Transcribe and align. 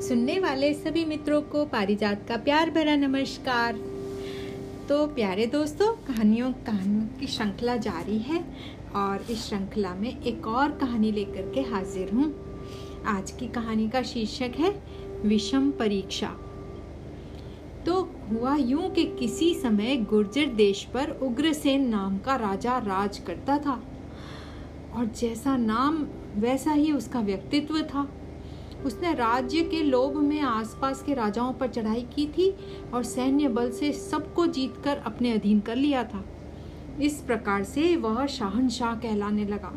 सुनने 0.00 0.38
वाले 0.38 0.72
सभी 0.74 1.04
मित्रों 1.04 1.40
को 1.42 1.64
पारिजात 1.64 2.20
का 2.28 2.36
प्यार 2.36 2.70
भरा 2.70 2.94
नमस्कार। 2.96 3.78
तो 4.88 5.06
प्यारे 5.06 5.46
दोस्तों, 5.46 5.86
कहानियों 6.06 6.52
कहानियों 6.66 7.06
की 7.20 7.26
श्रृंखला 7.26 7.76
जारी 7.76 8.18
है 8.18 8.38
और 8.94 9.26
इस 9.30 9.42
श्रृंखला 9.44 9.94
में 9.94 10.22
एक 10.22 10.46
और 10.46 10.70
कहानी 10.70 11.10
लेकर 11.12 11.50
के 11.54 11.60
हाजिर 11.60 12.10
हूँ। 12.14 12.32
आज 13.06 13.30
की 13.30 13.48
कहानी 13.48 13.88
का 13.88 14.02
शीर्षक 14.02 14.58
है, 14.58 14.70
विषम 15.24 15.70
परीक्षा। 15.70 16.34
तो 17.86 18.00
हुआ 18.30 18.56
यूँ 18.56 18.90
कि 18.90 19.04
किसी 19.18 19.54
समय 19.54 19.96
गुर्जर 19.96 20.46
देश 20.46 20.84
पर 20.84 21.10
उग्रसेन 21.22 21.88
नाम 21.88 22.18
का 22.18 22.36
राजा 22.36 22.78
राज 22.78 23.18
करता 23.18 23.58
था 23.58 23.82
और 24.94 25.06
जैसा 25.20 25.56
नाम, 25.56 26.06
वैसा 26.36 26.72
ही 26.72 26.92
उसका 26.92 27.20
व्यक्तित्व 27.20 27.80
था। 27.82 28.08
उसने 28.84 29.14
राज्य 29.14 29.62
के 29.62 29.82
लोभ 29.82 30.16
में 30.16 30.40
आसपास 30.40 31.02
के 31.02 31.14
राजाओं 31.14 31.52
पर 31.52 31.68
चढ़ाई 31.68 32.02
की 32.02 32.26
थी 32.26 32.54
और 32.94 33.02
सैन्य 33.02 33.48
बल 33.48 33.70
से 33.70 33.92
सबको 33.92 34.46
जीतकर 34.46 34.96
अपने 34.96 35.32
अधीन 35.32 35.60
कर 35.60 35.76
लिया 35.76 36.04
था। 36.04 36.24
इस 37.00 37.20
प्रकार 37.20 37.64
से 37.64 37.96
वह 37.96 38.26
शाहनशाह 38.26 38.94
कहलाने 38.94 39.44
लगा। 39.44 39.74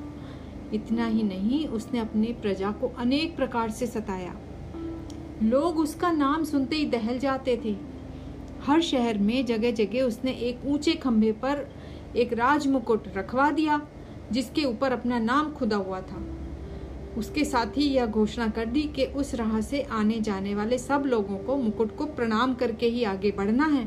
इतना 0.74 1.06
ही 1.06 1.24
नहीं, 1.24 1.68
उसने 1.68 2.00
अपने 2.00 2.28
प्रजा 2.28 2.72
को 2.72 2.88
अनेक 2.88 3.36
प्रकार 3.36 3.70
से 3.70 3.88
सताया। 3.88 4.36
लोग 5.44 5.80
उसका 5.80 6.12
नाम 6.12 6.44
सुनते 6.44 6.76
ही 6.76 6.86
दहल 6.86 7.20
जाते 7.20 7.62
थे। 7.66 7.78
हर 8.64 8.82
शहर 8.82 9.18
में 9.18 9.46
जगह 9.46 9.72
जगह 9.72 10.02
उसने 10.02 10.32
एक 10.32 10.60
ऊँचे 10.66 10.94
खंभे 10.94 11.32
पर 11.32 11.70
एक 12.16 12.34
राजमुकुट 12.34 13.04
रखवा 13.18 13.52
दिया, 13.52 13.82
जिसके 14.32 14.64
ऊपर 14.64 14.92
अपना 14.92 15.20
नाम 15.20 15.52
खुदा 15.52 15.76
हुआ 15.76 16.02
था। 16.02 16.31
उसके 17.18 17.44
साथ 17.46 17.78
ही 17.78 17.84
यह 17.84 18.06
घोषणा 18.06 18.48
कर 18.48 18.66
दी 18.66 18.82
कि 18.82 19.06
उस 19.06 19.34
राह 19.36 19.60
से 19.62 19.82
आने 19.82 20.20
जाने 20.20 20.56
वाले 20.56 20.78
सब 20.78 21.04
लोगों 21.06 21.38
को 21.38 21.56
मुकुट 21.56 21.96
को 21.98 22.06
प्रणाम 22.06 22.54
करके 22.54 22.86
ही 22.86 23.04
आगे 23.04 23.32
बढ़ना 23.32 23.66
है। 23.66 23.86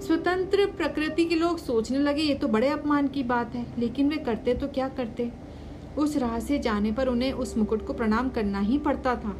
स्वतंत्र 0.00 0.66
प्रकृति 0.66 1.24
के 1.24 1.34
लोग 1.34 1.58
सोचने 1.58 1.98
लगे, 1.98 2.22
ये 2.22 2.34
तो 2.34 2.48
बड़े 2.48 2.68
अपमान 2.68 3.08
की 3.08 3.22
बात 3.22 3.54
है, 3.54 3.66
लेकिन 3.78 4.08
वे 4.08 4.16
करते 4.16 4.54
तो 4.54 4.68
क्या 4.68 4.88
करते? 4.88 5.30
उस 5.98 6.16
राह 6.16 6.38
से 6.40 6.58
जाने 6.58 6.92
पर 6.92 7.08
उन्हें 7.08 7.32
उस 7.32 7.56
मुकुट 7.58 7.86
को 7.86 7.92
प्रणाम 7.92 8.28
करना 8.28 8.60
ही 8.60 8.78
पड़ता 8.78 9.14
था। 9.16 9.36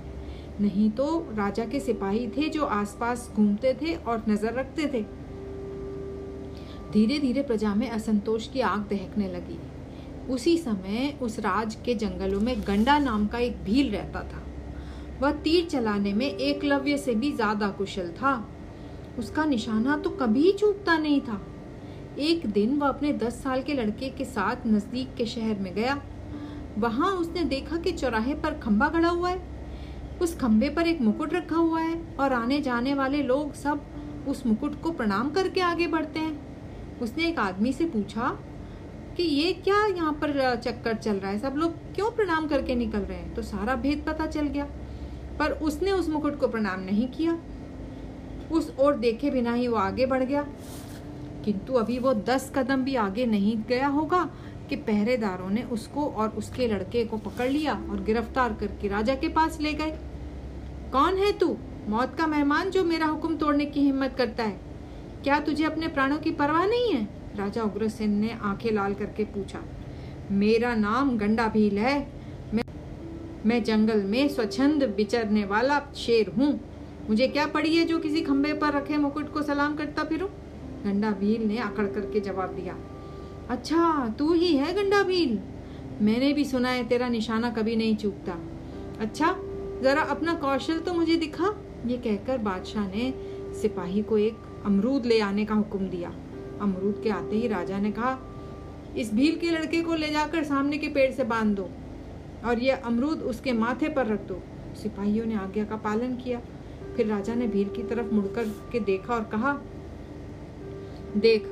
नहीं 0.61 0.91
तो 0.91 1.07
राजा 1.35 1.65
के 1.65 1.81
सिपाही 1.81 2.27
थे 2.29 2.49
जो 2.49 2.65
आसपास 2.65 3.31
घूमते 3.37 3.75
थे 3.75 3.95
और 3.95 4.23
नज़र 4.29 4.53
रखते 4.53 4.87
थे। 4.87 5.03
धीरे 6.93 7.19
धीरे 7.19 7.43
प्रजा 7.43 7.75
में 7.75 7.89
असंतोष 7.91 8.49
की 8.49 8.61
आग 8.61 8.81
दहकने 8.81 9.29
लगी। 9.29 9.59
उसी 10.31 10.57
समय 10.59 11.19
उस 11.23 11.39
राज 11.39 11.75
के 11.85 11.95
जंगलों 11.95 12.41
में 12.41 12.61
गंडा 12.61 12.99
नाम 12.99 13.27
का 13.27 13.39
एक 13.39 13.63
भील 13.65 13.91
रहता 13.91 14.23
था। 14.23 14.43
वह 15.23 15.33
तीर 15.33 15.67
चलाने 15.67 16.13
में 16.13 16.27
एकलव्य 16.27 16.97
से 16.97 17.15
भी 17.15 17.33
ज़्यादा 17.33 17.69
कुशल 17.69 18.09
था। 18.13 18.35
उसका 19.19 19.45
निशाना 19.45 19.97
तो 19.97 20.11
कभी 20.11 20.53
चूकता 20.53 20.97
नहीं 20.99 21.21
था। 21.21 21.41
एक 22.21 22.47
दिन 22.47 22.79
वह 22.79 22.89
अपने 22.89 23.13
दस 23.13 23.43
साल 23.43 23.63
के 23.63 23.75
लड़के 23.75 24.09
के 24.09 24.25
साथ 24.25 24.67
नज़दीक 24.67 25.15
के 25.15 25.27
शहर 25.27 25.59
में 25.59 25.75
गया। 25.75 26.01
वहाँ 26.79 27.11
उसने 27.11 27.43
देखा 27.45 27.77
कि 27.77 27.93
चौराहे 27.93 28.35
पर 28.35 28.59
खंबा 28.59 28.89
गड़ा 28.89 29.09
हुआ 29.09 29.31
है। 29.31 29.51
उस 30.23 30.37
खंबे 30.39 30.69
पर 30.69 30.87
एक 30.87 31.01
मुकुट 31.01 31.35
रखा 31.35 31.57
हुआ 31.57 31.81
है 31.81 32.01
और 32.21 32.33
आने 32.33 32.61
जाने 32.61 32.95
वाले 32.95 33.23
लोग 33.23 33.53
सब 33.55 33.85
उस 34.29 34.45
मुकुट 34.47 34.81
को 34.83 34.91
प्रणाम 34.91 35.31
करके 35.31 35.61
आगे 35.61 35.87
बढ़ते 35.87 36.21
हैं। 36.21 36.99
उसने 37.01 37.27
एक 37.27 37.39
आदमी 37.39 37.73
से 37.73 37.85
पूछा 37.85 38.39
कि 39.17 39.23
ये 39.23 39.53
क्या 39.53 39.87
यहाँ 39.87 40.13
पर 40.13 40.57
चक्कर 40.57 40.95
चल 40.95 41.17
रहा 41.17 41.31
है? 41.31 41.39
सब 41.39 41.55
लोग 41.57 41.95
क्यों 41.95 42.11
प्रणाम 42.11 42.47
करके 42.47 42.75
निकल 42.75 42.99
रहे 42.99 43.19
हैं? 43.19 43.35
तो 43.35 43.43
सारा 43.43 43.75
भेद 43.75 44.05
पता 44.07 44.27
चल 44.27 44.43
गया। 44.43 44.69
पर 45.39 45.51
उसने 45.53 45.93
उस 45.93 46.09
मुकुट 46.09 46.39
को 46.39 46.49
प्रणाम 46.49 46.81
नहीं 46.81 47.09
किया। 47.09 47.39
उस 48.53 48.75
ओर 48.79 48.95
देखे 48.95 49.31
बिना 49.31 49.53
ही 49.53 49.69
वो 49.69 49.77
आगे 49.77 50.07
बढ़ 50.07 50.23
गया। 50.23 50.47
किंतु 51.45 51.73
अभी 51.73 51.99
वो 51.99 52.15
दस 52.15 52.53
कदम 52.57 52.85
भी 52.85 52.95
आगे 52.95 53.27
नहीं 53.27 53.57
गया 53.69 53.87
होगा 53.87 54.31
कि 54.69 54.77
पहरेदारों 54.77 55.51
ने 55.51 55.63
उसको 55.63 56.07
और 56.07 56.29
उसके 56.29 56.69
लड़के 56.69 57.05
को 57.05 57.17
पकड़ 57.17 57.49
लिया 57.49 57.75
और 57.91 58.03
गिरफ़्तार 58.03 58.53
करके 58.53 58.89
राजा 58.89 59.15
के 59.15 59.29
पास 59.29 59.61
ले 59.61 59.73
गए। 59.73 59.99
कौन 60.93 61.17
है 61.17 61.39
तू? 61.39 61.57
मौत 61.89 62.15
का 62.15 62.27
मेहमान 62.27 62.71
जो 62.71 62.85
मेरा 62.85 63.07
हुक्म 63.07 63.37
तोड़ने 63.37 63.65
की 63.65 63.81
हिम्मत 63.81 64.15
करता 64.19 64.45
है। 64.45 64.72
क्या 65.25 65.39
तुझे 65.41 65.65
अपने 65.65 65.89
प्राणों 65.89 66.17
की 66.19 66.31
परवाह 66.31 66.65
नहीं 66.67 66.93
है? 66.93 67.03
राजा 67.37 67.63
उग्रसेन 67.63 68.11
ने 68.11 68.31
आँखें 68.43 68.71
लाल 68.73 68.95
करके 68.95 69.25
पूछा। 69.25 69.61
मेरा 70.31 70.75
नाम 70.75 71.17
गंडा 71.19 71.47
भील 71.49 71.79
है। 71.79 71.97
मैं 72.55 72.63
मैं 73.47 73.63
जंगल 73.65 74.03
में 74.03 74.29
स्वच्छंद 74.29 74.83
विचरने 74.97 75.45
वाला 75.45 75.81
शेर 75.97 76.33
हूँ। 76.39 76.49
मुझे 77.09 77.29
क्या 77.29 77.47
पड़ी 77.47 77.77
है 77.77 77.85
जो 77.85 77.99
किसी 77.99 78.21
खंबे 78.21 78.53
पर 78.53 78.73
रखे 78.73 78.97
मुकुट 78.97 79.33
को 79.33 79.43
सलाम 79.43 79.77
करता 79.77 80.05
फिरूं? 80.05 80.29
गंडा 80.85 81.11
भील 81.11 81.47
ने 81.47 81.59
आकड़ 81.59 81.87
करके 81.87 82.21
जवाब 82.21 82.55
दिया। 82.55 82.77
अच्छा 83.51 84.09
तू 84.19 84.33
ही 84.33 84.57
है 84.57 84.75
गंडा 84.75 85.03
भील 85.03 85.39
मैंने 86.03 86.33
भी 86.33 86.45
सुना 86.45 86.69
है 86.69 86.87
तेरा 86.89 87.09
निशाना 87.09 87.51
कभी 87.51 87.77
नहीं 87.77 87.97
चूकता। 87.97 88.39
अच्छा 89.01 89.35
जरा 89.83 90.03
अपना 90.03 90.35
कौशल 90.35 90.79
तो 90.79 90.95
मुझे 90.95 91.17
दिखा। 91.17 91.55
ये 91.87 91.97
कहकर 91.97 92.39
बादशाह 92.39 92.87
ने 92.89 93.13
सिपाही 93.61 94.03
को 94.03 94.19
एक 94.19 94.37
अमरूद 94.65 95.07
ले 95.07 95.21
आने 95.21 95.45
का 95.45 95.55
हुक्म 95.55 95.89
दिया। 95.89 96.09
अमरूद 96.61 97.01
के 97.03 97.11
आते 97.11 97.37
ही 97.37 97.49
राजा 97.49 97.79
ने 97.79 97.91
कहा, 97.91 98.19
इस 98.97 99.15
भील 99.15 99.37
के 99.37 99.51
लड़के 99.51 99.83
को 99.83 99.95
ले 99.95 100.09
जाकर 100.09 100.45
सामने 100.45 100.79
के 100.79 100.89
पेड़ 100.89 101.13
से 101.13 101.25
बाँध 101.25 101.57
दो 101.57 101.69
और 102.45 102.59
यह 102.59 102.83
अमरूद 102.85 103.21
उसके 103.21 103.53
माथे 103.53 103.89
पर 103.89 104.07
रख 104.07 104.21
दो। 104.21 104.43
सिपाहियों 104.83 105.27
ने 105.27 105.35
आज्ञा 105.35 105.65
का 105.65 105.77
पालन 105.77 106.17
किया। 106.17 106.41
फिर 106.97 107.07
राजा 107.07 107.35
ने 107.35 107.47
भील 107.47 107.69
की 107.69 107.83
तरफ़ 107.83 108.15
मुड़कर 108.15 108.45
के 108.73 108.81
देखा 108.81 109.15
और 109.15 109.25
कहा, 109.25 109.53
देख, 111.17 111.43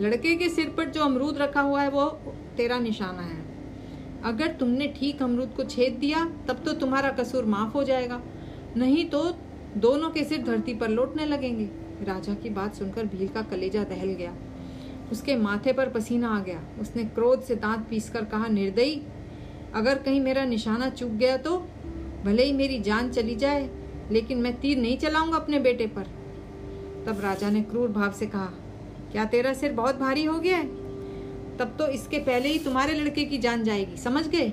लड़के 0.00 0.36
के 0.36 0.48
सिर 0.48 0.68
पर 0.68 0.84
जो 0.84 1.04
अमरूद 1.04 1.38
रखा 1.38 1.60
हुआ 1.60 1.82
है 1.82 1.90
वो 1.90 2.06
तेरा 2.56 2.78
निशाना 2.78 3.22
है। 3.22 3.44
अगर 4.24 4.46
तुमने 4.46 4.94
ठीक 4.96 5.22
अमरूद 5.22 5.50
को 5.56 5.64
छेद 5.64 5.92
दिया, 5.92 6.24
तब 6.48 6.62
तो 6.64 6.72
तुम्हारा 6.72 7.10
कसूर 7.10 7.44
माफ़ 7.44 7.72
हो 7.72 7.84
जाएगा। 7.84 8.22
नहीं 8.76 9.10
तो 9.10 9.34
दोनों 9.76 10.10
के 10.10 10.24
सिर 10.24 10.42
धरती 10.42 10.74
पर 10.74 10.88
लौटने 10.88 11.26
लगेंगे। 11.26 11.81
राजा 12.04 12.34
की 12.34 12.50
बात 12.50 12.74
सुनकर 12.74 13.06
भील 13.06 13.28
का 13.28 13.42
कलेजा 13.42 13.84
दहल 13.84 14.08
गया। 14.08 14.34
उसके 15.12 15.36
माथे 15.36 15.72
पर 15.72 15.88
पसीना 15.88 16.28
आ 16.28 16.38
गया। 16.40 16.60
उसने 16.80 17.04
क्रोध 17.04 17.42
से 17.42 17.54
दांत 17.54 17.86
पीसकर 17.90 18.24
कहा, 18.24 18.46
निर्दयी, 18.46 19.02
अगर 19.74 19.98
कहीं 19.98 20.20
मेरा 20.20 20.44
निशाना 20.44 20.88
चूक 20.90 21.10
गया 21.10 21.36
तो? 21.36 21.58
भले 22.24 22.44
ही 22.44 22.52
मेरी 22.52 22.78
जान 22.78 23.10
चली 23.10 23.34
जाए, 23.36 23.70
लेकिन 24.10 24.38
मैं 24.38 24.60
तीर 24.60 24.78
नहीं 24.78 24.98
चलाऊँगा 24.98 25.36
अपने 25.36 25.58
बेटे 25.58 25.86
पर। 25.86 26.02
तब 27.06 27.20
राजा 27.20 27.50
ने 27.50 27.62
क्रूर 27.62 27.88
भाव 27.88 28.12
से 28.12 28.26
कहा, 28.26 28.52
क्या 29.12 29.24
तेरा 29.24 29.52
सिर 29.52 29.72
बहुत 29.72 29.98
भारी 29.98 30.24
हो 30.24 30.38
गया 30.38 30.56
है? 30.56 30.66
तब 31.56 31.74
तो 31.78 31.88
इसके 31.88 32.18
पहले 32.18 32.48
ही 32.48 32.58
तुम्हारे 32.58 32.94
लड़के 32.94 33.24
की 33.24 33.38
जान 33.38 33.64
जाएगी, 33.64 33.96
समझ 33.96 34.28
गए? 34.28 34.52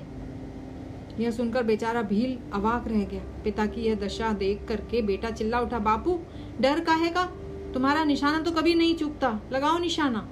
यह 1.20 1.30
सुनकर 1.30 1.62
बेचारा 1.62 2.02
भील 2.02 2.38
अवाक 2.52 2.88
रह 2.88 3.04
गया। 3.04 3.22
पिता 3.44 3.66
की 3.66 3.80
यह 3.80 3.94
दशा 3.94 4.32
देख 4.32 4.64
करके 4.68 5.02
बेटा 5.02 5.30
चिल्ला 5.30 5.60
उठा, 5.60 5.78
बापू, 5.78 6.18
डर 6.60 6.80
काहेगा 6.80 7.32
तुम्हारा 7.74 8.04
निशाना 8.04 8.38
तो 8.38 8.50
कभी 8.50 8.74
नहीं 8.74 8.94
चूकता। 8.94 9.40
लगाओ 9.52 9.78
निशाना। 9.78 10.28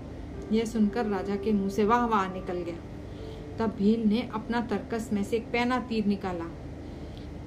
यह 0.52 0.64
सुनकर 0.64 1.06
राजा 1.06 1.36
के 1.36 1.52
मुँह 1.52 1.68
से 1.68 1.84
वाह 1.84 2.06
वाह 2.06 2.32
निकल 2.34 2.54
गया। 2.54 2.76
तब 3.58 3.74
भील 3.78 4.02
ने 4.02 4.28
अपना 4.34 4.60
तरकस 4.60 5.10
में 5.12 5.24
से 5.24 5.36
एक 5.36 5.46
पैना 5.52 5.78
तीर 5.78 6.06
निकाला। 6.06 6.44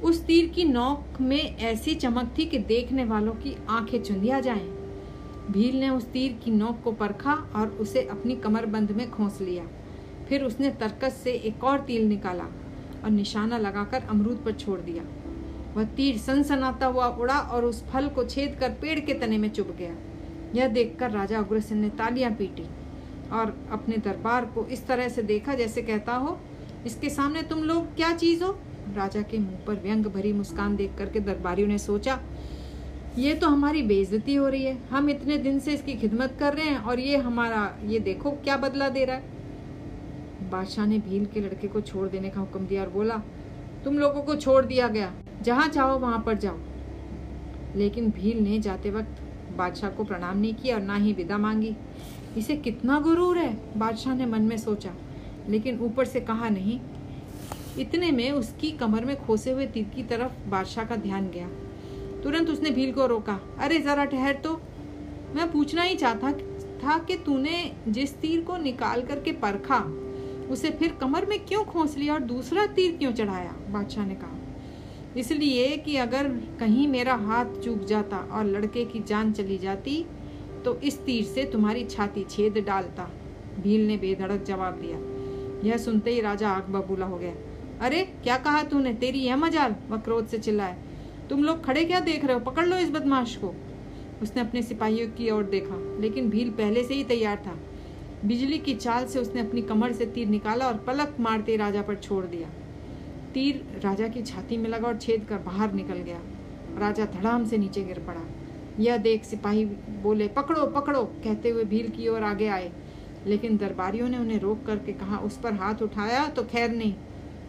उस 0.03 0.25
तीर 0.25 0.49
की 0.49 0.63
नोक 0.63 1.21
में 1.21 1.57
ऐसी 1.57 1.95
चमक 1.95 2.33
थी 2.37 2.45
कि 2.45 2.57
देखने 2.57 3.05
वालों 3.05 3.33
की 3.33 3.57
आँखें 3.69 4.03
चुंदिया 4.03 4.39
जाएँ। 4.39 4.67
भील 5.51 5.79
ने 5.79 5.89
उस 5.89 6.05
तीर 6.05 6.39
की 6.43 6.51
नोक 6.51 6.81
को 6.83 6.91
परखा 6.91 7.33
और 7.33 7.67
उसे 7.67 8.01
अपनी 8.01 8.35
कमरबंद 8.35 8.91
में 8.91 9.11
खोस 9.11 9.41
लिया। 9.41 9.63
फिर 10.29 10.43
उसने 10.43 10.69
तरकस 10.69 11.21
से 11.23 11.31
एक 11.31 11.63
और 11.63 11.79
तीर 11.79 12.05
निकाला 12.05 12.43
और 13.03 13.09
निशाना 13.09 13.57
लगाकर 13.57 14.03
अमरूद 14.09 14.41
पर 14.45 14.51
छोड़ 14.51 14.79
दिया। 14.79 15.03
वह 15.75 15.83
तीर 15.95 16.17
सनसनाता 16.17 16.85
हुआ 16.85 17.07
उड़ा 17.07 17.37
और 17.37 17.65
उस 17.65 17.83
फल 17.85 18.07
को 18.09 18.23
छेद 18.25 18.55
कर 18.59 18.69
पेड़ 18.81 18.99
के 18.99 19.13
तने 19.13 19.37
में 19.37 19.49
चुभ 19.49 19.75
गया। 19.79 19.95
यह 20.55 20.67
देखकर 20.69 21.11
राजा 21.11 21.39
उग्रसेन 21.39 21.77
ने 21.77 21.89
तालियाँ 21.97 22.31
पीटी 22.31 22.63
और 23.33 23.55
अपने 23.71 23.97
दरबार 23.99 24.45
को 24.45 24.65
इस 24.67 24.85
तरह 24.87 25.09
से 25.09 25.23
देखा 25.23 25.53
जैसे 25.55 25.81
कहता 25.81 26.13
हो, 26.13 26.37
इसके 26.85 27.09
सामने 27.09 27.41
तुम 27.43 27.63
लोग 27.63 27.95
क्या 27.95 28.11
चीज़ 28.13 28.43
हो? 28.43 28.51
राजा 28.95 29.21
के 29.21 29.37
मुँह 29.37 29.59
पर 29.67 29.73
व्यंग 29.73 30.05
भरी 30.05 30.33
मुस्कान 30.33 30.75
देख 30.75 30.97
करके 30.97 31.19
दरबारियों 31.21 31.67
ने 31.67 31.77
सोचा, 31.77 32.19
ये 33.17 33.33
तो 33.33 33.47
हमारी 33.47 33.81
बेइज्जती 33.83 34.35
हो 34.35 34.47
रही 34.47 34.63
है। 34.63 34.77
हम 34.89 35.09
इतने 35.09 35.37
दिन 35.37 35.59
से 35.59 35.73
इसकी 35.73 35.93
खिदमत 35.95 36.35
कर 36.39 36.53
रहे 36.53 36.65
हैं 36.65 36.77
और 36.77 36.99
ये 36.99 37.17
हमारा, 37.19 37.77
ये 37.85 37.99
देखो 38.01 38.31
क्या 38.33 38.57
बदला 38.57 38.89
दे 38.89 39.05
रहा 39.05 39.15
है? 39.15 40.49
बादशाह 40.51 40.85
ने 40.85 40.97
भील 40.99 41.25
के 41.25 41.41
लड़के 41.41 41.67
को 41.67 41.81
छोड़ 41.81 42.07
देने 42.07 42.29
का 42.29 42.39
हुक्म 42.39 42.65
दिया 42.67 42.81
और 42.83 42.89
बोला, 42.89 43.21
तुम 43.83 43.99
लोगों 43.99 44.21
को 44.21 44.35
छोड़ 44.35 44.63
दिया 44.65 44.87
गया। 44.87 45.11
जहाँ 45.41 45.67
चाहो 45.67 45.99
वहाँ 45.99 46.23
पर 46.25 46.37
जाओ। 46.37 46.57
लेकिन 47.75 48.09
भील 48.09 48.39
ने 48.39 48.59
जाते 48.59 48.91
वक्त 48.91 49.21
बादशाह 49.57 49.89
को 49.89 50.03
प्रणाम 50.03 50.37
नहीं 50.37 50.53
किया 50.53 50.75
और 50.75 50.81
ना 50.81 50.95
ही 50.95 51.13
विदा 51.13 51.37
मांगी। 51.37 51.75
इसे 52.37 52.55
कितना 52.55 52.99
गुरूर 52.99 53.37
है? 53.37 53.57
बादशाह 53.77 54.15
ने 54.15 54.25
मन 54.25 54.41
में 54.41 54.57
सोचा, 54.57 54.93
लेकिन 55.49 55.79
ऊपर 55.79 56.05
से 56.05 56.19
कहा 56.19 56.49
नहीं। 56.49 56.79
इतने 57.79 58.11
में 58.11 58.31
उसकी 58.31 58.71
कमर 58.71 59.05
में 59.05 59.25
खोसे 59.25 59.51
हुए 59.51 59.65
तीर 59.65 59.83
की 59.83 60.03
तरफ़ 60.03 60.49
बादशाह 60.49 60.85
का 60.85 60.95
ध्यान 60.95 61.29
गया। 61.29 61.49
तुरंत 62.23 62.49
उसने 62.49 62.69
भील 62.69 62.91
को 62.91 63.05
रोका, 63.05 63.39
अरे, 63.59 63.79
जरा 63.79 64.05
ठहर 64.05 64.33
तो। 64.33 64.61
मैं 65.35 65.51
पूछना 65.51 65.81
ही 65.81 65.95
चाहता 65.95 66.31
था 66.83 66.99
कि 66.99 67.17
तूने 67.17 67.73
जिस 67.87 68.15
तीर 68.15 68.41
को 68.41 68.57
निकाल 68.57 69.01
करके 69.01 69.31
परखा, 69.31 69.79
उसे 70.49 70.71
फिर 70.71 70.91
कमर 70.91 71.25
में 71.25 71.45
क्यों 71.45 71.63
खोस 71.63 71.97
लिया 71.97 72.13
और 72.13 72.19
दूसरा 72.19 72.65
तीर 72.65 72.97
क्यों 72.97 73.11
चढ़ाया? 73.11 73.55
बादशाह 73.69 74.05
ने 74.05 74.15
कहा 74.15 74.37
इसलिए 75.17 75.77
कि 75.77 75.95
अगर 75.97 76.27
कहीं 76.59 76.87
मेरा 76.87 77.13
हाथ 77.13 77.45
चूक 77.45 77.83
जाता 77.83 78.17
और 78.17 78.45
लड़के 78.45 78.85
की 78.85 78.99
जान 78.99 79.31
चली 79.31 79.57
जाती 79.57 80.05
तो 80.65 80.75
इस 80.75 80.99
तीर 80.99 81.23
से 81.23 81.43
तुम्हारी 81.43 81.83
छाती 81.85 82.23
छेद 82.23 82.57
डालता। 82.57 83.09
भील 83.59 83.87
ने 83.87 83.97
बेधड़क 83.97 84.43
जवाब 84.43 84.73
दिया। 84.73 84.97
यह 85.69 85.77
सुनते 85.77 86.11
ही 86.11 86.21
राजा 86.21 86.49
आग 86.49 86.63
बबूला 86.63 87.05
हो 87.05 87.17
गया। 87.17 87.33
अरे, 87.81 88.03
क्या 88.23 88.37
कहा 88.37 88.63
तूने? 88.63 88.93
तेरी 88.93 89.19
यह 89.19 89.35
मजाल? 89.35 89.75
वह 89.89 89.97
क्रोध 89.97 90.27
से 90.27 90.37
चिल्लाए 90.37 90.77
तुम 91.29 91.43
लोग 91.43 91.65
खड़े 91.65 91.85
क्या 91.85 91.99
देख 91.99 92.25
रहे 92.25 92.33
हो? 92.33 92.39
पकड़ 92.39 92.65
लो 92.65 92.77
इस 92.77 92.91
बदमाश 92.91 93.35
को। 93.35 93.55
उसने 94.21 94.41
अपने 94.41 94.61
सिपाहियों 94.61 95.07
की 95.07 95.29
ओर 95.29 95.43
देखा, 95.43 95.97
लेकिन 95.99 96.29
भील 96.29 96.49
पहले 96.49 96.83
से 96.83 96.93
ही 96.93 97.03
तैयार 97.03 97.43
था। 97.47 97.57
बिजली 98.25 98.57
की 98.57 98.75
चाल 98.75 99.05
से 99.05 99.19
उसने 99.19 99.41
अपनी 99.41 99.61
कमर 99.61 99.91
से 99.91 100.05
तीर 100.05 100.27
निकाला 100.27 100.67
और 100.67 100.73
पलक 100.73 101.15
मारते 101.19 101.55
राजा 101.55 101.81
पर 101.81 101.95
छोड़ 101.95 102.25
दिया। 102.25 102.49
तीर 103.33 103.79
राजा 103.83 104.07
की 104.07 104.21
छाती 104.21 104.57
में 104.57 104.69
लगा 104.69 104.87
और 104.87 104.97
छेद 104.97 105.25
कर 105.29 105.37
बाहर 105.37 105.73
निकल 105.73 105.97
गया। 105.97 106.19
राजा 106.77 107.05
धड़ाम 107.05 107.45
से 107.45 107.57
नीचे 107.57 107.83
गिर 107.83 107.99
पड़ा। 107.99 108.21
यह 108.79 108.97
देख 108.97 109.23
सिपाही 109.23 109.65
बोले, 110.03 110.27
पकड़ो 110.27 110.65
पकड़ो, 110.65 111.03
कहते 111.03 111.49
हुए 111.49 111.63
भील 111.63 111.89
की 111.89 112.07
ओर 112.07 112.23
आगे 112.23 112.47
आए। 112.47 112.71
लेकिन 113.27 113.57
दरबारियों 113.57 114.09
ने 114.09 114.17
उन्हें 114.17 114.39
रोक 114.39 114.65
करके 114.65 114.93
कहा, 114.93 115.17
उस 115.17 115.37
पर 115.37 115.53
हाथ 115.53 115.81
उठाया 115.81 116.27
तो 116.27 116.43
खैर 116.43 116.71
नहीं, 116.71 116.95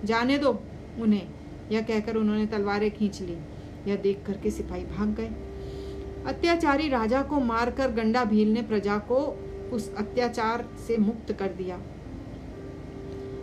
जाने 0.05 0.38
दो 0.38 0.58
उन्हें। 1.00 1.29
यह 1.73 1.82
कहकर 1.82 2.17
उन्होंने 2.17 2.46
तलवारें 2.46 2.90
खींच 2.90 3.20
ली। 3.23 3.37
यह 3.88 3.96
देख 3.96 4.23
करके 4.26 4.50
सिपाही 4.50 4.84
भाग 4.84 5.08
गए। 5.08 5.31
अत्याचारी 6.26 6.88
राजा 6.88 7.23
को 7.23 7.40
मारकर 7.40 7.90
गंडा 7.90 8.25
भील 8.25 8.52
ने 8.52 8.62
प्रजा 8.62 8.99
को 8.99 9.17
उस 9.73 9.94
अत्याचार 9.94 10.69
से 10.87 10.96
मुक्त 10.96 11.32
कर 11.32 11.49
दिया। 11.49 11.79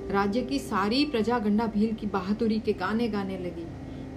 राज्य 0.09 0.41
की 0.41 0.59
सारी 0.59 1.03
प्रजा 1.05 1.39
गंडा 1.39 1.65
भील 1.67 1.93
की 1.95 2.07
बहादुरी 2.07 2.59
के 2.59 2.73
गाने 2.73 3.07
गाने 3.07 3.37
लगी। 3.37 3.65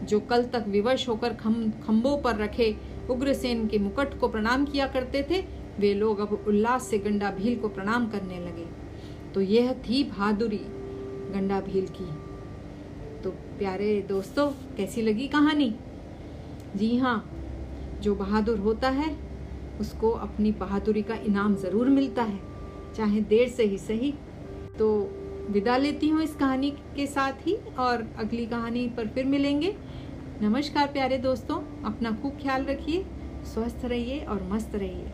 जो 0.06 0.20
कल 0.20 0.44
तक 0.44 0.64
विवश 0.68 1.08
होकर 1.08 1.34
खम 1.34 1.54
खम्बों 1.86 2.16
पर 2.18 2.36
रखे 2.36 2.76
उग्रसेन 3.10 3.66
के 3.68 3.78
मुकुट 3.78 4.18
को 4.18 4.28
प्रणाम 4.28 4.64
किया 4.64 4.86
करते 4.86 5.22
थे, 5.30 5.40
वे 5.78 5.94
लोग 5.94 6.20
अब 6.20 6.44
उल्लास 6.48 6.86
से 6.86 6.98
गंडा 6.98 7.30
भील 7.30 7.56
को 7.56 7.68
प्रणाम 7.68 8.08
करने 8.08 8.38
लगे। 8.38 8.66
तो 9.34 9.40
यह 9.40 9.72
थी 9.72 10.02
बहादुरी 10.04 10.64
गंडा 11.34 11.60
भील 11.60 11.86
की। 11.86 12.10
तो 13.22 13.30
प्यारे 13.30 14.00
दोस्तों, 14.08 14.48
कैसी 14.76 15.02
लगी 15.02 15.28
कहानी? 15.28 15.74
जी 16.76 16.96
हाँ 16.96 17.30
जो 18.02 18.14
बहादुर 18.14 18.58
होता 18.58 18.88
है, 18.90 19.16
उसको 19.80 20.10
अपनी 20.10 20.52
बहादुरी 20.52 21.02
का 21.02 21.14
इनाम 21.16 21.54
ज़रूर 21.56 21.88
मिलता 21.88 22.22
है, 22.22 22.40
चाहे 22.96 23.20
देर 23.20 23.48
से 23.48 23.64
ही 23.64 23.78
सही। 23.78 24.14
तो 24.78 24.88
विदा 25.52 25.76
लेती 25.76 26.08
हूँ 26.08 26.22
इस 26.22 26.34
कहानी 26.34 26.70
के 26.96 27.06
साथ 27.06 27.46
ही 27.46 27.54
और 27.78 28.06
अगली 28.18 28.46
कहानी 28.46 28.86
पर 28.88 29.08
फिर 29.08 29.24
मिलेंगे। 29.24 29.74
नमस्कार 30.42 30.86
प्यारे 30.86 31.18
दोस्तों, 31.18 31.56
अपना 31.84 32.10
खूब 32.12 32.38
ख्याल 32.42 32.64
रखिए, 32.64 33.04
स्वस्थ 33.44 33.84
रहिए 33.84 34.18
और 34.20 34.42
मस्त 34.42 34.74
रहिए। 34.74 35.10